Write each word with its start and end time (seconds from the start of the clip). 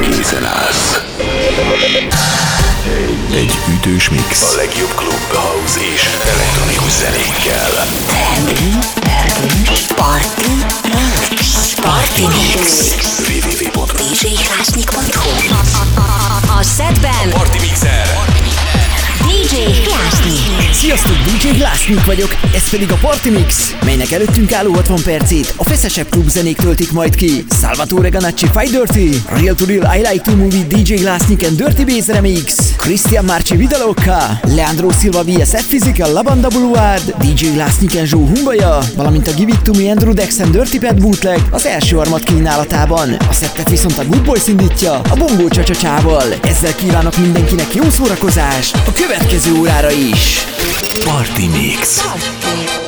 készen 0.00 0.44
állsz. 0.44 1.00
Egy 3.34 3.58
ütős 3.74 4.08
mix. 4.08 4.42
A 4.42 4.54
legjobb 4.56 4.94
klub, 4.94 5.32
house 5.32 5.80
és 5.94 6.08
elektronikus 6.34 6.92
zenékkel. 6.92 7.70
Party 9.94 10.50
Mix. 11.30 11.74
Party 11.80 12.22
Mix. 12.22 12.94
www.djhlásnyik.hu 13.28 15.30
A 16.58 16.62
setben 16.62 17.30
Party 17.30 17.58
Mixer. 17.60 18.16
DJ 19.28 19.56
Klásnyik. 19.82 20.58
Sziasztok, 20.72 21.16
DJ 21.16 21.48
Glassnik 21.48 22.04
vagyok, 22.04 22.36
ez 22.54 22.70
pedig 22.70 22.92
a 22.92 22.98
Party 23.00 23.28
Mix, 23.28 23.74
melynek 23.84 24.10
előttünk 24.10 24.52
álló 24.52 24.72
60 24.72 25.02
percét 25.02 25.54
a 25.56 25.64
feszesebb 25.64 26.08
klubzenék 26.08 26.56
töltik 26.56 26.92
majd 26.92 27.14
ki. 27.14 27.44
Salvatore 27.60 28.08
Ganacci 28.08 28.46
Fight 28.52 28.70
Dirty, 28.70 29.22
Real 29.40 29.54
to 29.54 29.64
Real 29.64 29.96
I 29.96 29.98
Like 29.98 30.30
to 30.30 30.36
Movie 30.36 30.66
DJ 30.66 30.94
Glassnik 30.94 31.44
and 31.46 31.56
Dirty 31.56 31.84
Bass 31.84 32.06
Remix, 32.06 32.54
Christian 32.76 33.24
Marci 33.24 33.56
Vidalocca, 33.56 34.40
Leandro 34.54 34.90
Silva 34.90 35.22
VSF 35.24 35.66
Physical 35.66 36.12
La 36.12 36.22
Banda 36.22 36.48
Boulevard, 36.48 37.14
DJ 37.18 37.44
Glassnik 37.52 37.96
and 37.96 38.06
Joe 38.08 38.20
Humbaja, 38.20 38.78
valamint 38.96 39.26
a 39.26 39.32
Give 39.32 39.52
It 39.52 39.62
To 39.62 39.72
Me 39.72 39.90
Andrew 39.90 40.12
Dex 40.12 40.38
and 40.38 40.50
Dirty 40.50 40.78
Pet 40.78 41.00
Bootleg 41.00 41.40
az 41.50 41.66
első 41.66 41.96
harmad 41.96 42.24
kínálatában. 42.24 43.16
A 43.28 43.32
szettet 43.32 43.68
viszont 43.68 43.98
a 43.98 44.04
Good 44.04 44.24
Boys 44.24 44.46
indítja 44.46 44.92
a 44.92 45.14
Bongo 45.16 45.48
Csacsacsával. 45.48 46.24
Ezzel 46.42 46.74
kívánok 46.74 47.18
mindenkinek 47.18 47.74
jó 47.74 47.90
szórakozást 47.90 48.74
a 48.74 48.92
következő 49.18 49.58
órára 49.58 49.90
is. 49.90 50.44
Party 51.04 51.46
Mix. 51.46 52.02
Bongo 52.02 52.87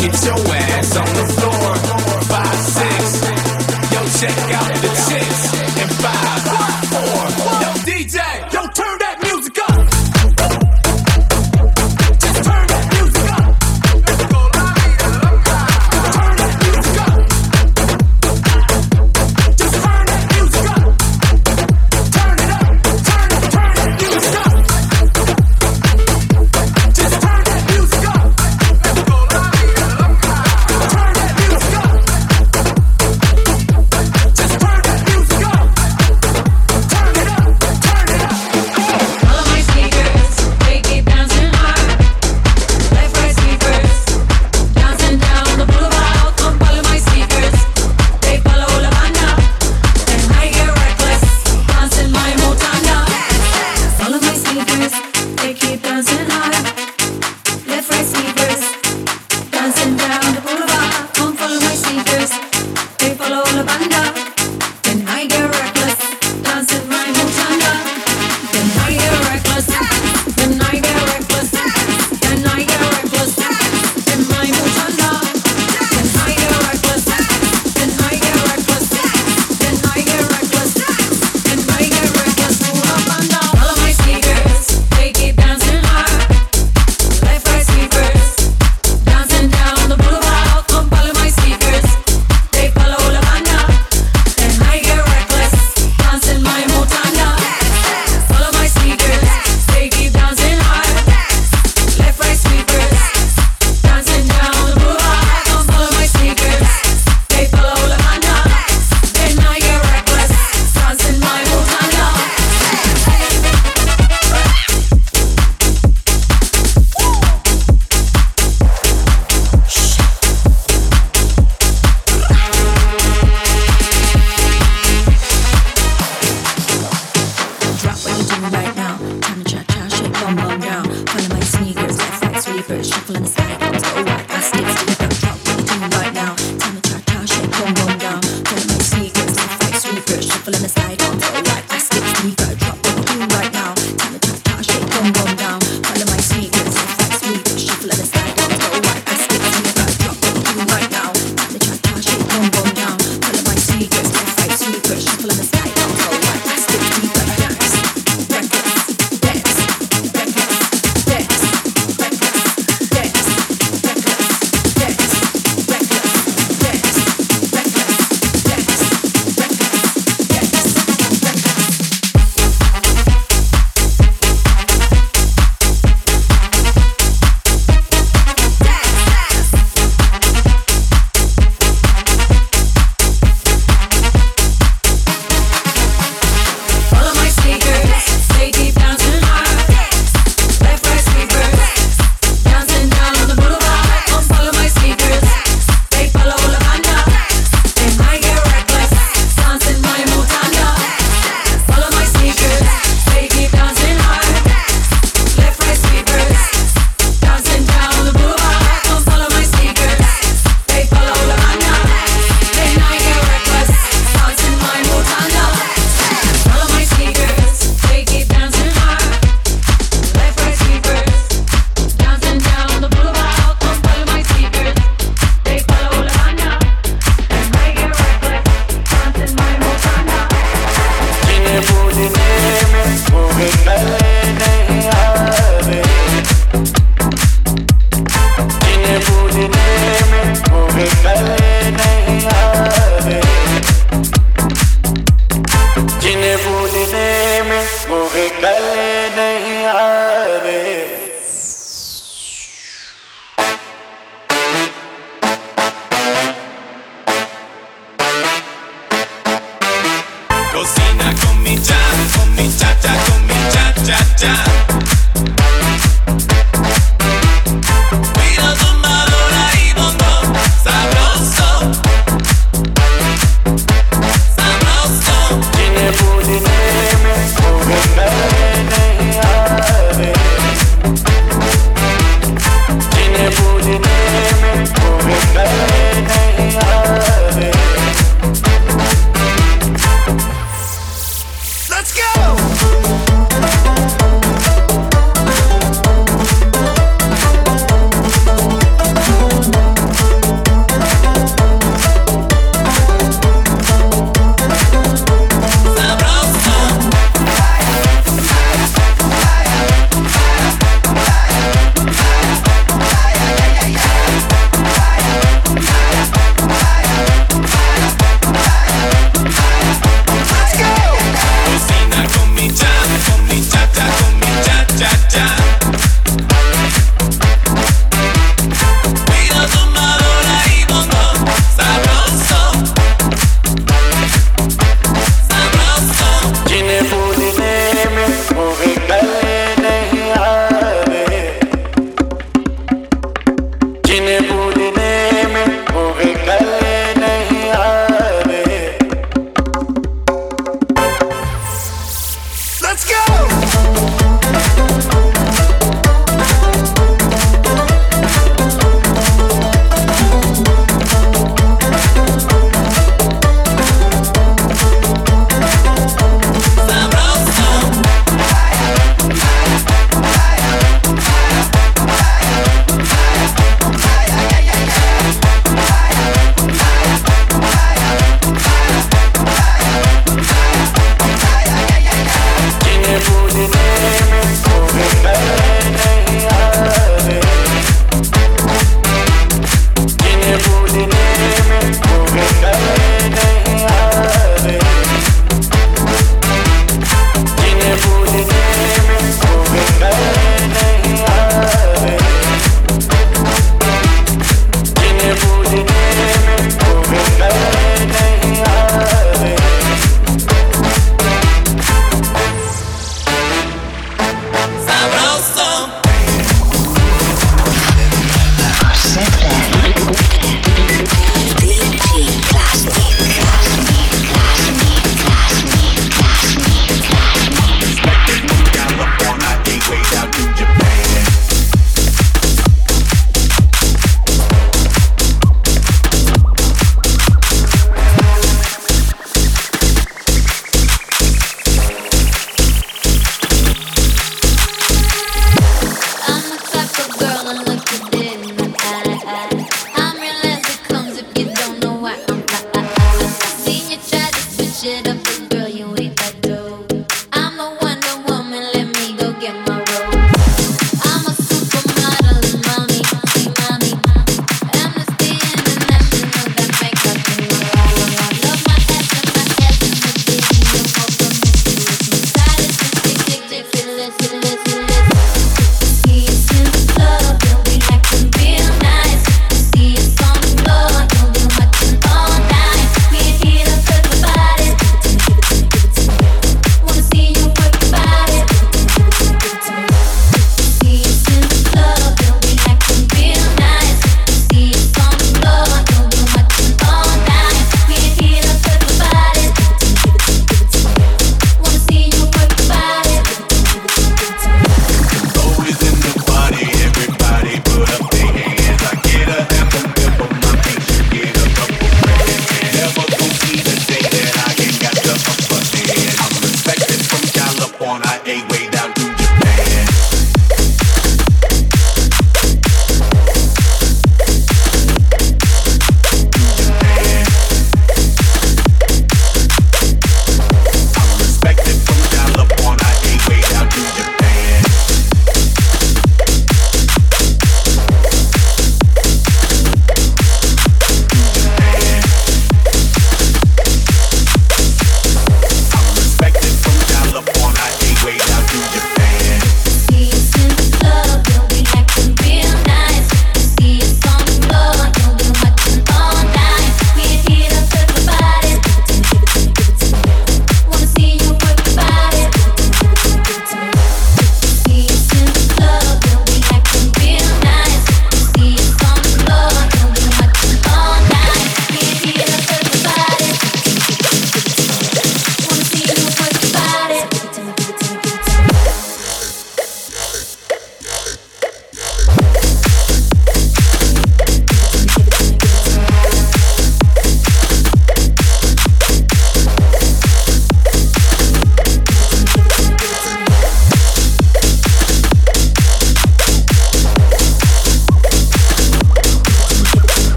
Get 0.00 0.24
your 0.24 0.32
ass 0.54 0.96
on 0.96 1.04
the 1.04 1.32
floor. 1.34 1.39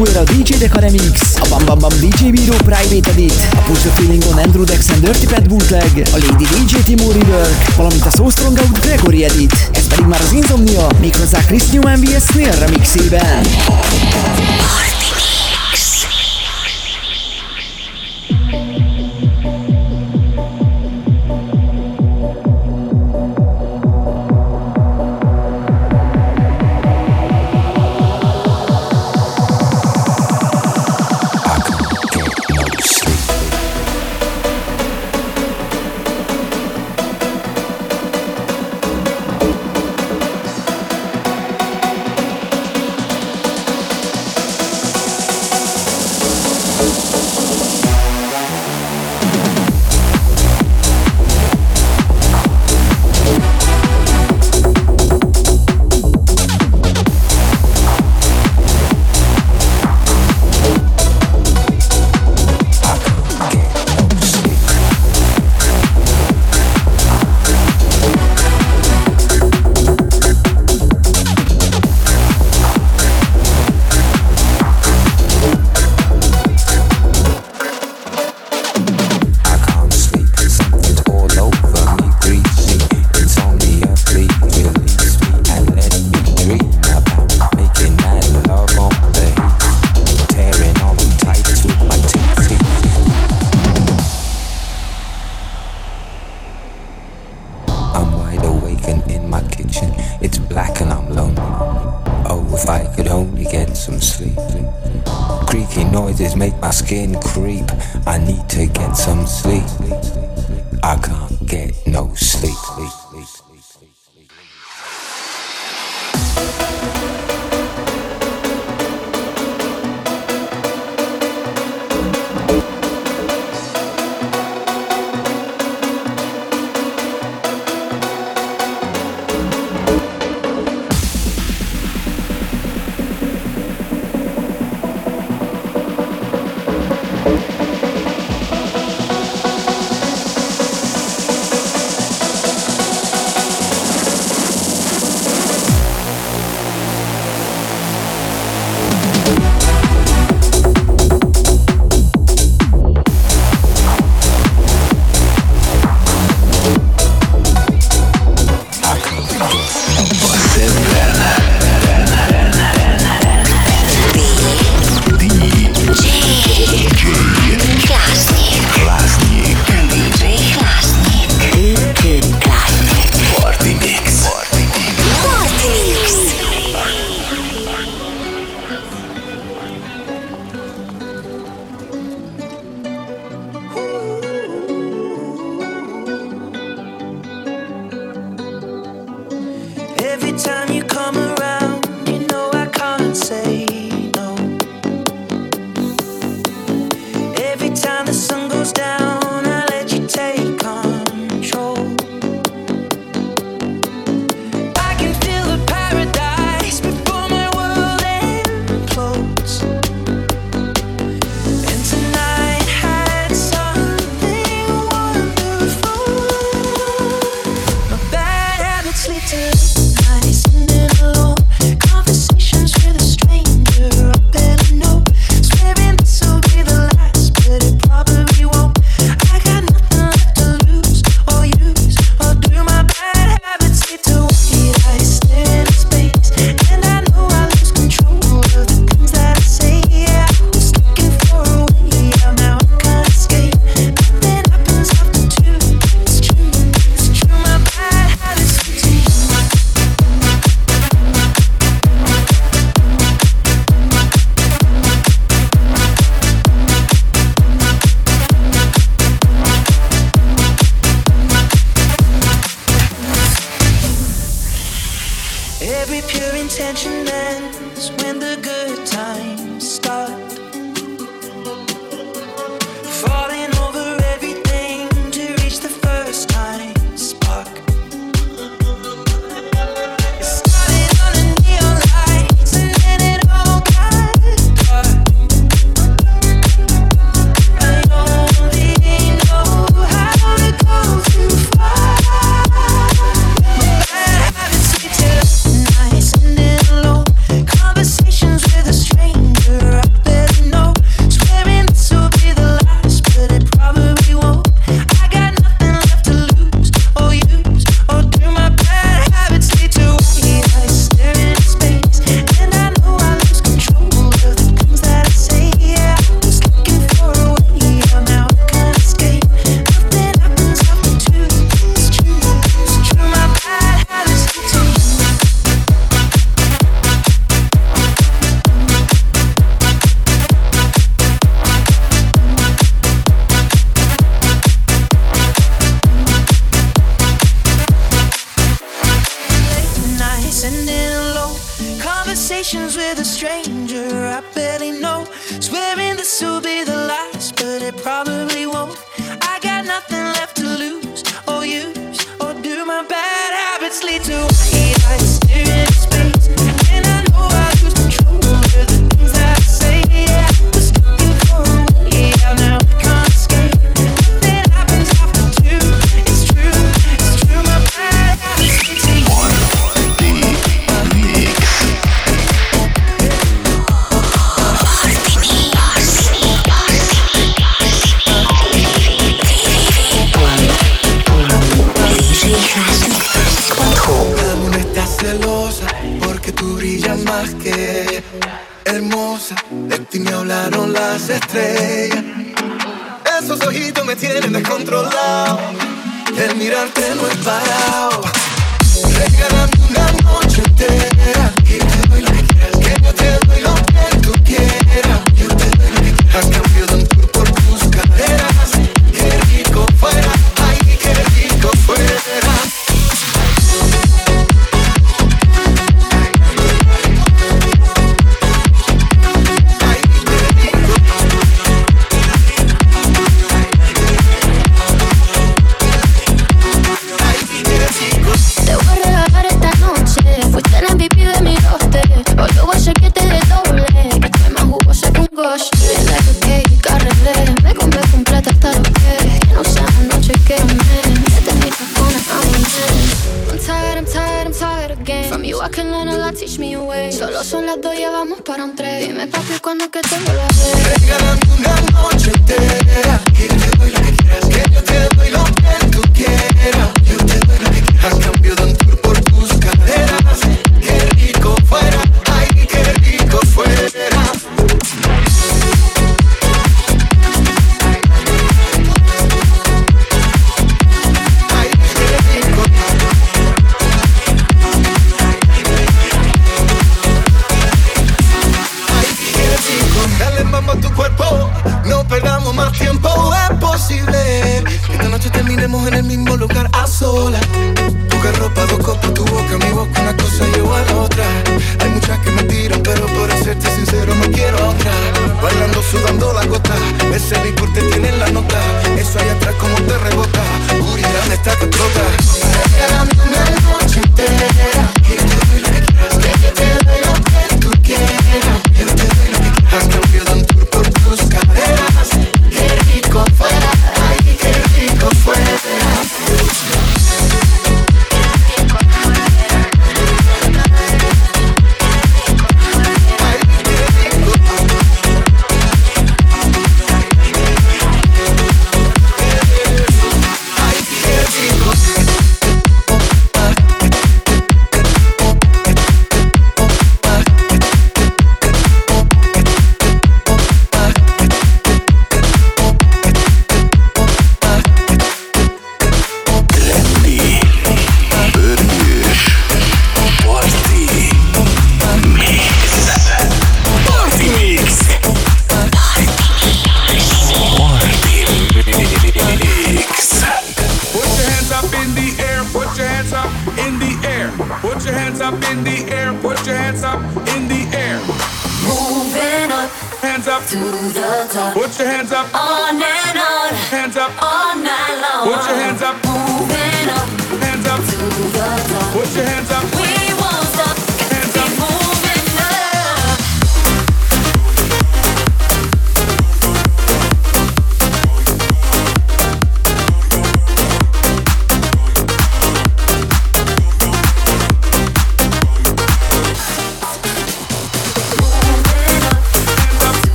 Queerico 0.00 0.04
Fuera 0.04 0.24
DJ 0.24 0.56
Deca 0.56 0.80
Remix, 0.80 1.36
a 1.36 1.46
Bam 1.48 1.64
Bam 1.64 1.78
Bam 1.78 1.92
DJ 1.98 2.30
Biro 2.30 2.56
Private 2.64 3.10
Edit, 3.10 3.32
a 3.52 3.56
Push 3.62 3.82
the 3.82 3.90
Feeling 3.90 4.22
on 4.24 4.38
Andrew 4.38 4.64
Dex 4.64 4.88
and 4.88 5.00
Dirty 5.00 5.26
Pet 5.26 5.46
Bootleg, 5.46 6.08
a 6.12 6.18
Lady 6.18 6.46
DJ 6.46 6.82
Timo 6.84 7.10
Rework, 7.12 7.76
valamint 7.76 8.06
a 8.06 8.10
So 8.10 8.30
Strong 8.30 8.58
Out 8.58 8.80
Gregory 8.80 9.24
Edit. 9.24 9.52
Ez 9.72 9.86
pedig 9.86 10.04
már 10.04 10.20
az 10.20 10.32
Insomnia, 10.32 10.86
méghozzá 11.00 11.38
Chris 11.44 11.66
Newman 11.70 12.00
vs. 12.00 12.24
Snail 12.24 12.54
remixében. 12.58 13.46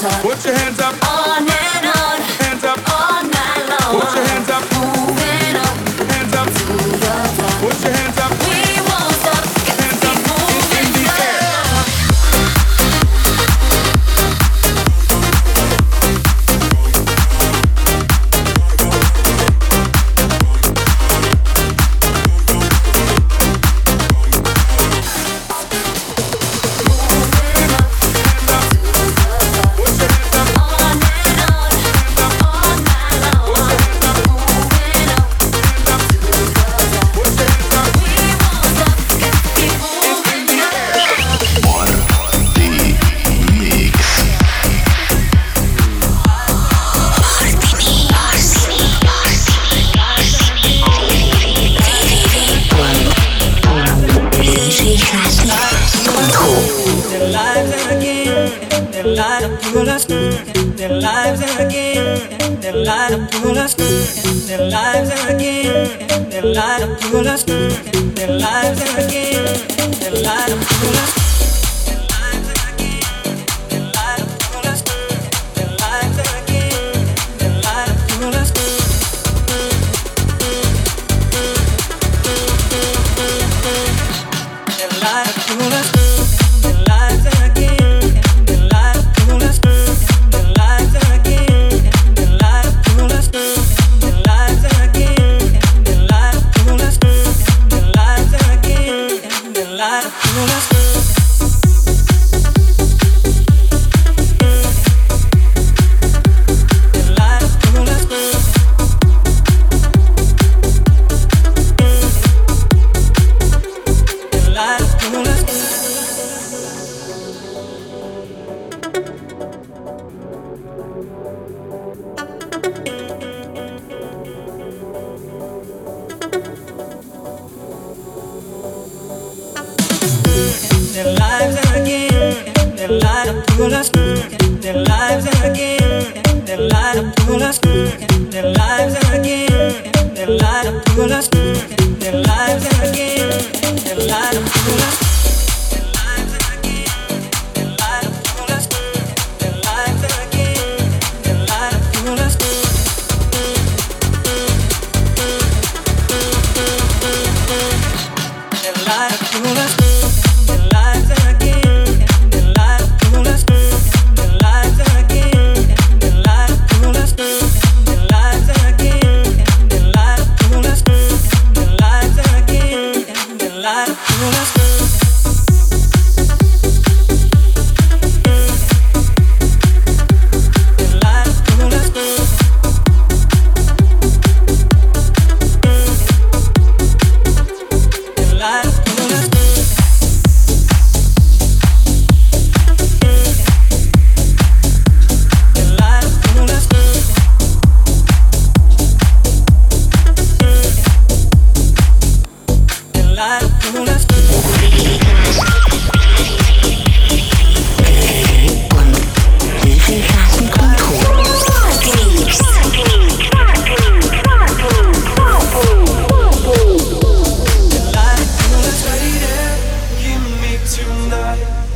Top. 0.00 0.22
put 0.22 0.44
your 0.44 0.54
hands 0.54 0.78
up, 0.80 0.99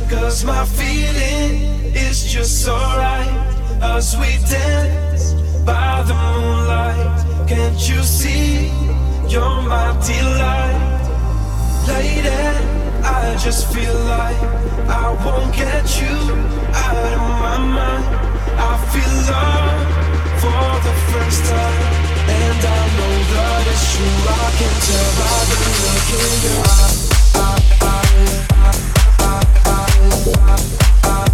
Cause 0.09 0.45
my 0.45 0.63
feeling 0.65 1.93
is 1.95 2.31
just 2.31 2.67
alright 2.67 3.27
as 3.81 4.15
we 4.17 4.37
dance 4.47 5.33
by 5.65 6.03
the 6.03 6.13
moonlight. 6.13 7.47
Can't 7.47 7.89
you 7.89 8.03
see? 8.03 8.67
You're 9.27 9.61
my 9.63 9.97
delight. 10.05 11.05
Lady, 11.87 12.29
I 13.03 13.35
just 13.43 13.73
feel 13.73 13.97
like 14.05 14.41
I 14.87 15.11
won't 15.25 15.55
get 15.55 15.85
you 15.99 16.15
out 16.73 17.05
of 17.13 17.19
my 17.41 17.57
mind. 17.77 18.05
I 18.61 18.73
feel 18.93 19.15
love 19.31 19.87
for 20.41 20.65
the 20.85 20.95
first 21.11 21.41
time. 21.49 21.81
And 22.29 22.61
I 22.61 22.81
know 22.97 23.15
that 23.33 23.67
it's 23.73 23.85
true. 23.93 24.19
I 24.29 24.49
can 24.59 24.75
tell 24.85 25.09
by 25.19 25.37
the 25.49 25.57
look 25.81 26.09
in 26.13 26.43
your 26.45 26.63
eye 26.63 27.05
love 29.45 31.24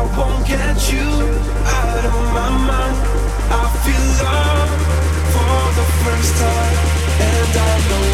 I 0.00 0.02
won't 0.16 0.46
get 0.46 0.78
you 0.90 1.08
out 1.76 2.04
of 2.06 2.16
my 2.32 2.48
mind. 2.68 2.96
I 3.52 3.68
feel 3.84 4.06
love 4.24 4.72
for 5.34 5.60
the 5.76 5.86
first 6.00 6.32
time, 6.40 6.76
and 7.20 7.52
I 7.52 7.72
know 7.88 8.06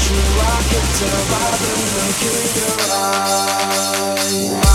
true. 0.00 0.32
I 0.40 0.58
can 0.70 0.86
tell 0.96 1.22
by 1.30 1.48
the 1.60 1.72
look 1.92 2.20
in 2.24 2.48
your 2.56 2.80
eyes. 4.64 4.69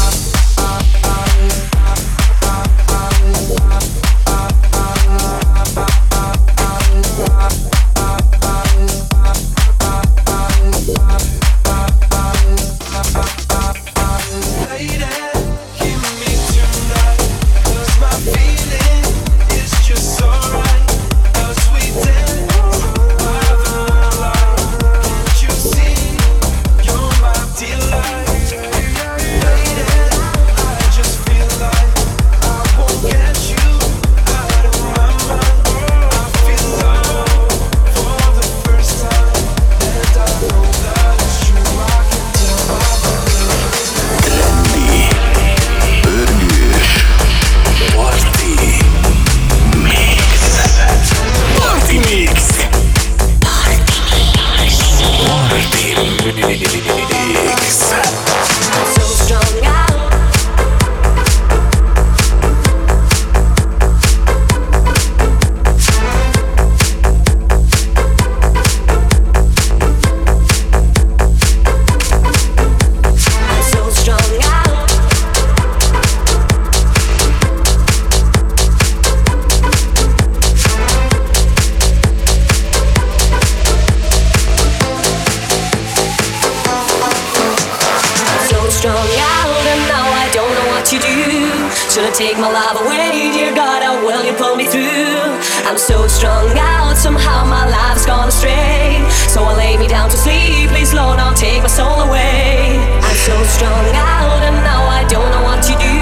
Love 92.76 92.86
away, 92.86 93.32
dear 93.32 93.56
God, 93.56 93.84
how 93.84 94.06
well 94.06 94.24
you 94.26 94.34
pulled 94.34 94.58
me 94.58 94.66
through. 94.66 95.24
I'm 95.66 95.78
so 95.78 96.08
strung 96.08 96.52
out, 96.58 96.98
somehow 96.98 97.46
my 97.46 97.68
life's 97.70 98.06
gone 98.06 98.28
astray. 98.28 99.04
So 99.28 99.44
I 99.44 99.56
lay 99.56 99.78
me 99.78 99.88
down 99.88 100.10
to 100.10 100.18
sleep, 100.18 100.70
please 100.70 100.94
Lord, 100.94 101.18
don't 101.18 101.38
take 101.38 101.62
my 101.62 101.68
soul 101.68 102.02
away. 102.02 102.80
I'm 103.02 103.18
so 103.24 103.36
strung 103.56 103.88
out, 103.96 104.42
and 104.44 104.56
now 104.64 104.84
I 104.88 105.06
don't 105.08 105.30
know 105.32 105.44
what 105.44 105.64
to 105.64 105.74
do. 105.80 105.96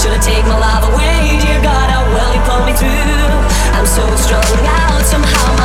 Should've 0.00 0.22
take 0.22 0.44
my 0.46 0.58
love 0.58 0.84
away, 0.94 1.38
dear 1.42 1.60
God, 1.62 1.90
how 1.90 2.04
well 2.14 2.30
you 2.34 2.42
pulled 2.46 2.66
me 2.66 2.74
through. 2.74 3.26
I'm 3.74 3.86
so 3.86 4.04
strung 4.16 4.66
out, 4.66 5.02
somehow 5.02 5.55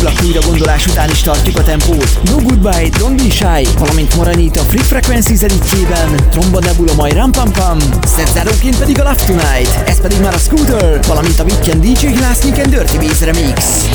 A 0.00 0.02
szívlap 0.02 0.24
újra 0.26 0.40
gondolás 0.46 0.86
után 0.86 1.10
is 1.10 1.20
tartjuk 1.20 1.58
a 1.58 1.62
tempót. 1.62 2.20
No 2.22 2.36
Goodbye, 2.36 2.88
Don't 2.88 3.16
Be 3.16 3.30
Shy, 3.30 3.68
valamint 3.78 4.16
Moranita 4.16 4.60
Free 4.60 4.82
Frequencies 4.82 5.40
editjében, 5.40 6.14
Tromba 6.30 6.58
Nebula 6.58 6.94
majd 6.94 7.14
Ram 7.14 7.32
Pam 7.32 7.52
Pam, 7.52 7.78
szerzáróként 8.04 8.78
pedig 8.78 9.00
a 9.00 9.02
Love 9.02 9.24
Tonight, 9.24 9.88
ez 9.88 10.00
pedig 10.00 10.20
már 10.20 10.34
a 10.34 10.38
Scooter, 10.38 11.00
valamint 11.06 11.38
a 11.38 11.42
Weekend 11.42 11.84
DJ 11.84 12.06
Glassnik 12.06 12.58
and 12.58 12.68
Dirty 12.68 12.96
Bass 12.96 13.20
Remix. 13.20 13.88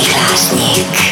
Výhlášník. 0.00 1.09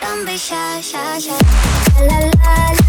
Don't 0.00 0.24
be 0.24 0.36
shy, 0.36 0.80
shy, 0.80 1.18
shy. 1.18 1.38
La 2.06 2.18
la 2.18 2.30
la. 2.44 2.83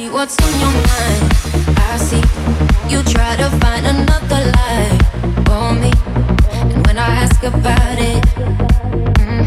see 0.00 0.10
what's 0.10 0.36
on 0.44 0.52
your 0.60 0.74
mind. 0.88 1.22
I 1.90 1.96
see 2.08 2.24
you 2.90 3.02
try 3.02 3.36
to 3.36 3.48
find 3.60 3.84
another 3.94 4.40
lie 4.56 4.92
for 5.46 5.66
me. 5.82 5.92
And 6.56 6.86
when 6.86 6.96
I 6.96 7.10
ask 7.24 7.42
about 7.42 7.98
it, 8.12 8.22
mm, 9.20 9.44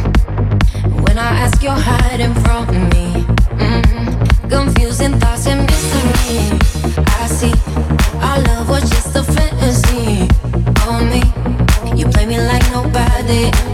when 1.04 1.18
I 1.18 1.30
ask, 1.44 1.64
you're 1.64 1.84
hiding 1.92 2.36
from 2.44 2.66
me. 2.94 3.08
Mm, 3.66 4.50
confusing 4.50 5.14
thoughts 5.20 5.48
and 5.48 5.62
mystery. 5.70 6.42
I 7.22 7.28
see 7.38 7.56
our 8.28 8.40
love 8.50 8.70
was 8.70 8.84
just 8.90 9.16
a 9.16 9.24
fantasy 9.24 10.28
for 10.82 10.98
me. 11.12 11.22
You 11.98 12.06
play 12.14 12.26
me 12.26 12.38
like 12.52 12.66
nobody. 12.72 13.73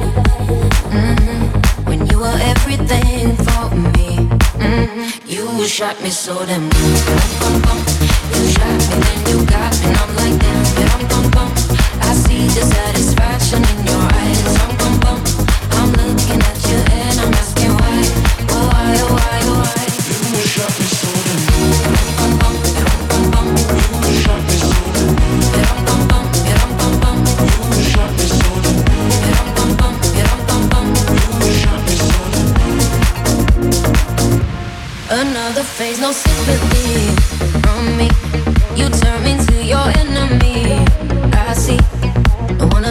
You 5.60 5.68
shot 5.68 6.02
me 6.02 6.10
so 6.10 6.46
damn 6.46 6.70
good. 6.70 6.80
You 6.80 8.48
shot 8.48 8.80
me, 8.80 9.02
then 9.04 9.28
you 9.28 9.46
got 9.46 9.78
me, 9.82 9.88
and 9.88 9.98
I'm 9.98 10.16
like 10.16 10.40
damn. 10.40 10.64
Bum, 10.88 11.08
bum, 11.10 11.32
bum. 11.32 11.52
I 12.00 12.14
see 12.14 12.48
the 12.48 12.62
side. 12.62 12.99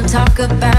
talk 0.09 0.39
about 0.39 0.78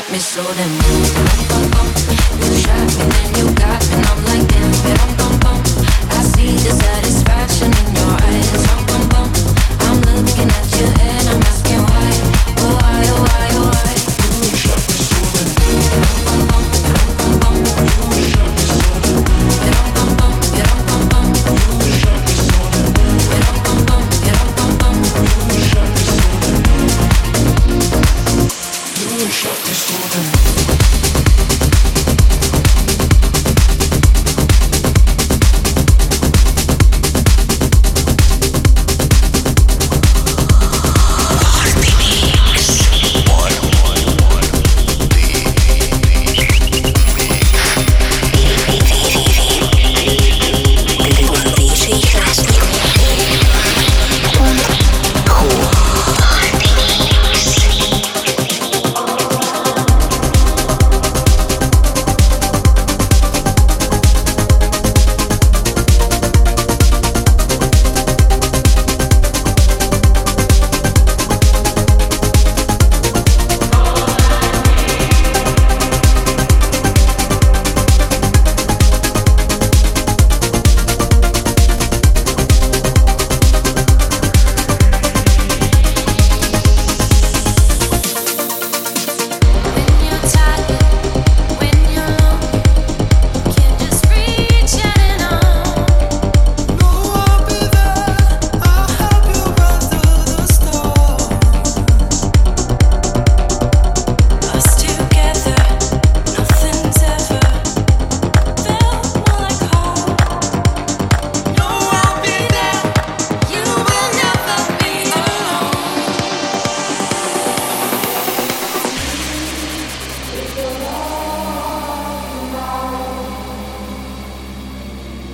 got 0.00 0.12
me 0.12 0.18
so 0.18 0.42
damn 0.54 0.70
You 2.40 2.56
shot 2.56 2.96
me, 2.96 3.04
then 3.10 3.34
you 3.34 3.59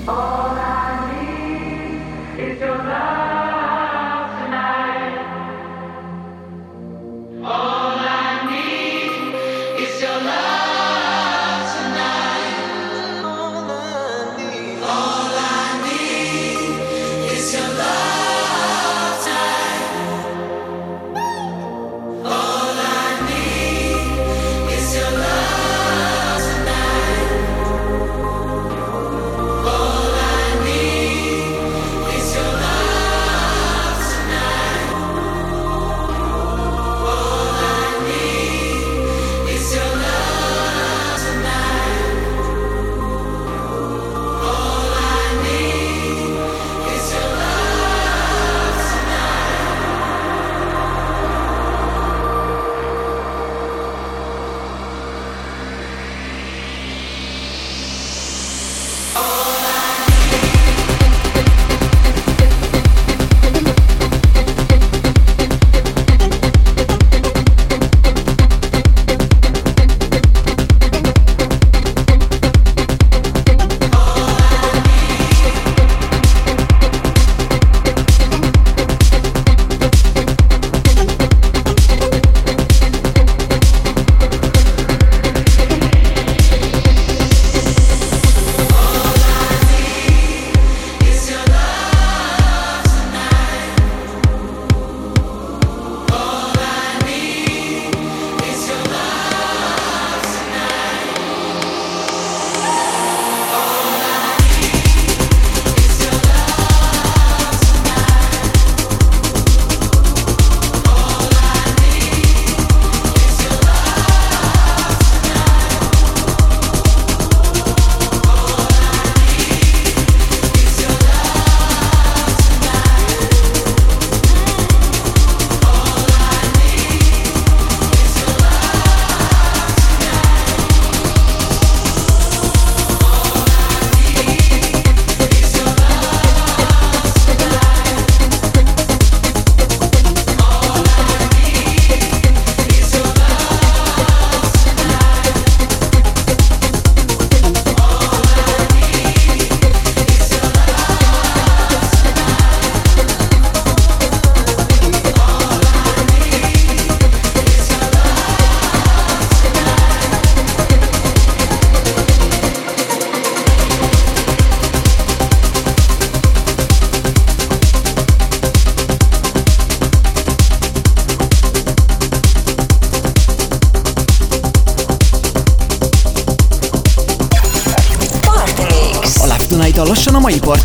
어... 0.09 0.45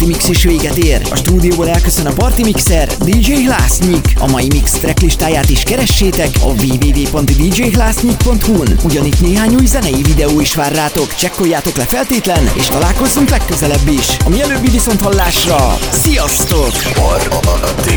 Party 0.02 0.14
Mix 0.14 0.30
is 0.30 0.44
véget 0.44 0.78
ér. 0.78 1.02
A 1.12 1.16
stúdióból 1.16 1.70
elköszön 1.70 2.06
a 2.06 2.14
Party 2.14 2.42
Mixer, 2.42 2.88
DJ 2.98 3.34
Hlásznyik. 3.34 4.14
A 4.20 4.28
mai 4.28 4.48
mix 4.48 4.72
tracklistáját 4.72 5.50
is 5.50 5.64
keressétek 5.64 6.30
a 6.42 6.48
www.djhlásznyik.hu-n. 6.48 8.78
Ugyanitt 8.84 9.22
néhány 9.22 9.56
új 9.56 9.66
zenei 9.66 10.02
videó 10.02 10.40
is 10.40 10.56
vár 10.56 10.72
rátok. 10.72 11.16
Csekkoljátok 11.16 11.76
le 11.76 11.84
feltétlen, 11.84 12.50
és 12.54 12.68
találkozzunk 12.68 13.30
legközelebb 13.30 13.88
is. 13.88 14.18
A 14.26 14.30
mielőbbi 14.30 14.70
viszont 14.70 15.02
hallásra. 15.02 15.78
Sziasztok! 15.92 16.72
Party 16.94 17.96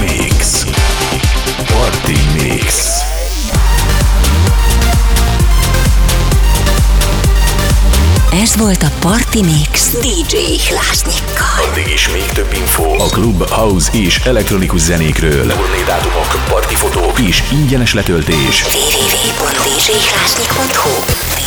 Mix. 0.00 0.64
Party 1.66 2.18
Mix. 2.42 3.02
Ez 8.42 8.56
volt 8.56 8.82
a 8.82 8.90
Party 9.00 9.40
Mix 9.40 9.73
DJ 10.00 10.36
Hlásnyikkal. 10.68 11.64
Addig 11.70 11.88
is 11.92 12.08
még 12.08 12.24
több 12.24 12.52
info 12.52 13.02
a 13.02 13.06
klub, 13.06 13.48
house 13.48 13.92
és 13.92 14.20
elektronikus 14.24 14.80
zenékről. 14.80 15.46
Turné 15.46 15.82
dátumok, 15.86 16.44
party 16.48 16.74
fotók 16.74 17.18
és 17.18 17.42
ingyenes 17.52 17.94
letöltés. 17.94 18.62
www.djhlásnyik.hu 18.62 21.43